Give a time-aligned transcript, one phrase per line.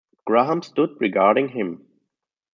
[0.25, 1.85] Graham stood regarding him.